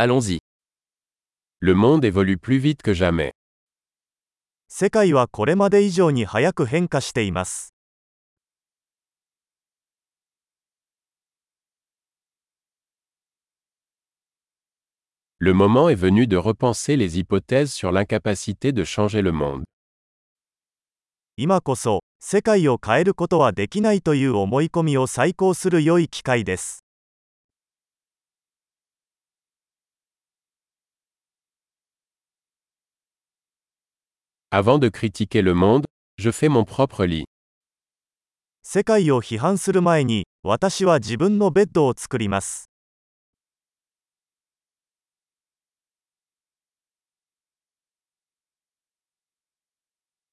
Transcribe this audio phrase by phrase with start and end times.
[0.00, 0.38] Allons-y.
[1.58, 3.32] Le monde évolue plus vite que jamais.
[4.68, 7.74] 世界はこれまで以上に早く変化しています
[15.40, 19.64] Le moment est venu de repenser les hypothèses sur l'incapacité de changer le monde.
[21.36, 26.84] 今こそ世界を変えることはできないという思い込みを再考する良い機会です
[34.51, 35.85] Avant de critiquer le monde,
[36.17, 37.25] je fais mon propre lit.
[38.61, 42.69] 世界を批判する前に私は自分のベッドを作ります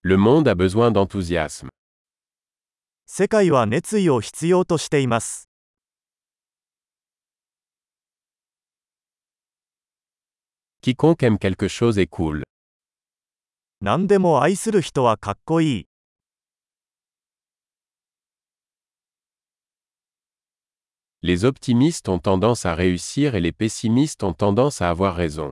[0.03, 1.69] Le monde a besoin d'enthousiasme.
[3.07, 5.49] 世界は熱意を必要としています
[10.83, 12.43] Quiconque aime quelque chose est cool.
[13.88, 15.88] 何でも愛する人はかっこいい
[21.22, 25.52] Les optimistes ont tendance à réussir et les pessimistes ont tendance à avoir raison.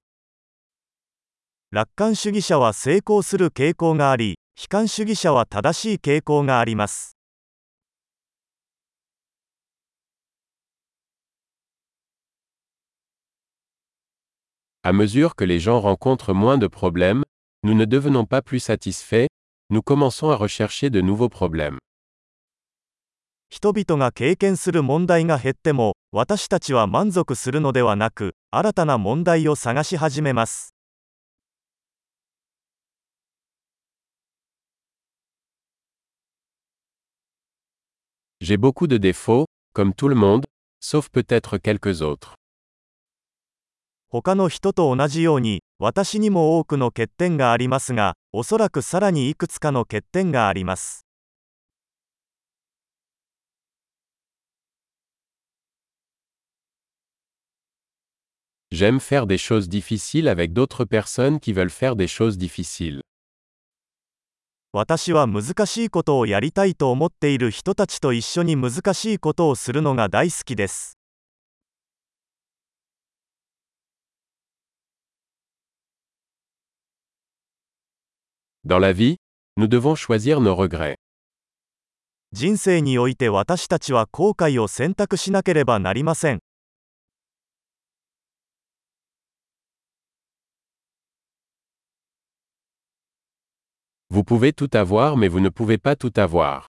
[1.70, 7.16] 楽観主義者は成功する傾向があり悲観主義者は正しい傾向があります
[14.82, 17.24] À mesure que les gens rencontrent moins de problèmes,
[17.63, 19.29] nous ne devenons pas plus satisfaits,
[19.71, 21.79] nous commençons à rechercher de nouveaux problèmes.
[23.51, 30.75] 人々が経験する問題が減っても私たちは満足するのではなく新たな問題を探し始めます
[38.41, 40.45] J'ai beaucoup de défauts, comme tout le monde,
[40.81, 42.35] sauf peut-être quelques autres.
[44.11, 51.06] 他の人と同じように 私にも多くの欠点がありますがおそらくさらにいくつかの欠点があります.
[64.72, 71.03] 私は難しいことをやりたいと思っている人たちと一緒に難しいことをするのが大好きです
[78.66, 79.18] Dans la vie,
[79.58, 80.96] nous devons choisir nos regrets.
[82.32, 86.40] 人生において私たちは後悔を選択しなければなりません
[94.10, 96.68] Vous pouvez tout avoir mais vous ne pouvez pas tout avoir.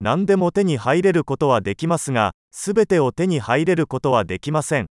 [0.00, 4.86] 何でも手に入れることはできますがすべてを手に入れることはできません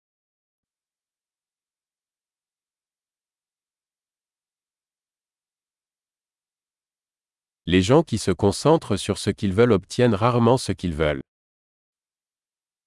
[7.70, 11.20] Les gens qui se concentrent sur ce qu'ils veulent obtiennent rarement ce qu'ils veulent.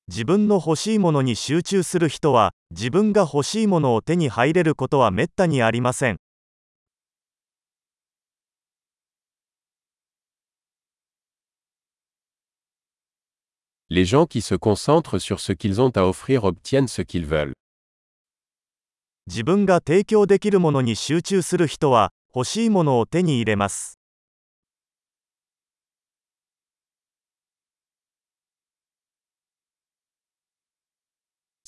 [0.08, 6.16] 自分の欲しいものに集中する人は自分が欲しいものを手に入れることはめったにありません
[13.90, 17.52] Les gens qui se concentrent sur ce qu'ils ont à offrir obtiennent ce qu'ils veulent.
[19.26, 23.99] 自分が提供できるものに集中する人は欲しいものを手に入れます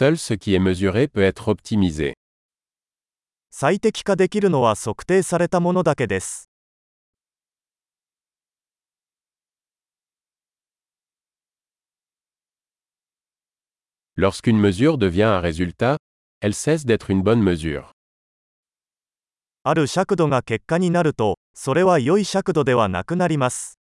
[0.00, 2.14] Seul ce qui est mesuré peut être optimisé.
[3.50, 6.50] 最適化できるのは測定されたものだけです
[14.16, 15.96] Lorsqu'une mesure devient un résultat,
[16.40, 17.90] elle cesse d'être une bonne mesure.
[19.62, 23.79] ある尺度が結果になるとそれは良い尺度ではなくなります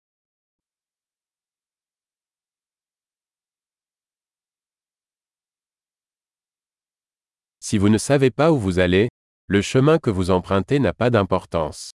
[7.59, 9.09] Si vous ne savez pas où vous allez,
[9.47, 11.91] le chemin que vous empruntez n'a pas d'importance.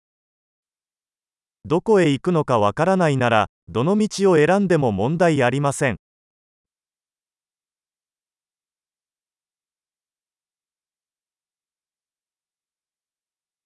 [1.64, 5.96] どこへ行くのかわからないなら、どの道を選んでも問題ありません。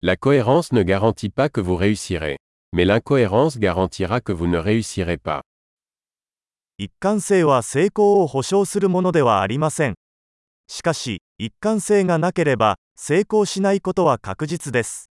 [0.04, 2.36] La cohérence ne garantit pas que vous réussirez,
[2.72, 5.42] mais l'incohérence garantira que vous ne réussirez pas.
[10.68, 15.10] しかし一貫性がなければ成功しないことは確実です.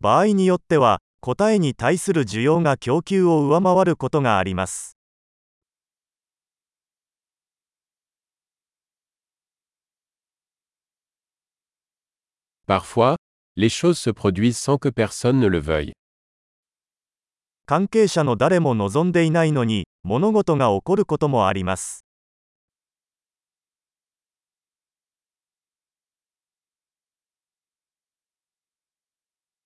[0.00, 4.96] 場合によっては答えに対する需要が供給を上回ることがあります
[12.66, 13.16] Parfois,
[13.57, 15.93] les choses se produisent sans que personne ne le veuille.
[17.65, 22.05] 関係者の誰も望んでいないのに物事が起こることもあります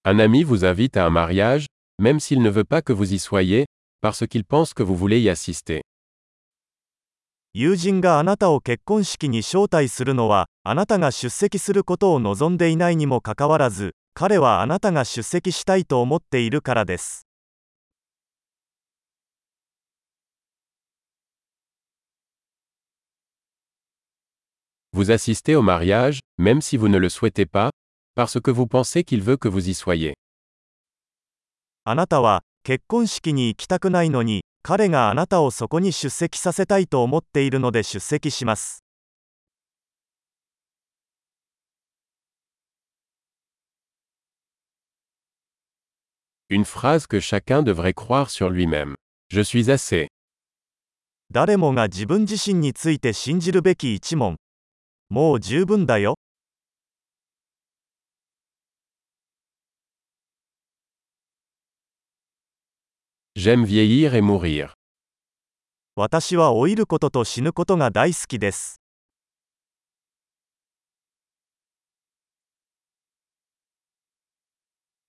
[0.04, 1.66] Un ami vous invite à un mariage,
[2.00, 3.66] même s'il ne veut pas que vous y soyez,
[4.02, 5.82] parce qu'il pense que vous voulez y assister.
[7.63, 17.25] 友人があなたを結婚式に招待するのはあなたが出席することを望んでいないにもかかわらず彼はあなたが出席したいと思っているからです
[24.93, 27.71] Vous assistez au mariage, même si vous ne le souhaitez pas,
[28.17, 30.15] parce que vous pensez qu'il veut que vous y soyez.
[31.85, 38.85] あなたは結婚式に行きたくないのに彼があなたをそこに出席させたいと思っているので出席します
[46.49, 48.95] Une phrase que chacun devrait croire sur lui-même.
[49.31, 50.09] Je suis assez.
[51.33, 54.37] 誰もが自分自身について信じるべき一問
[55.09, 56.17] もう十分だよ
[63.35, 64.75] J'aime vieillir et mourir.
[65.97, 68.82] 私は老いることと死ぬことが大好きです